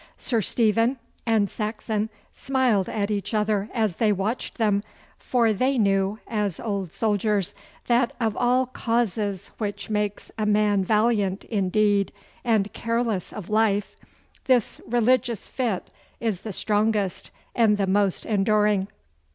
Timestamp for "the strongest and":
16.41-17.77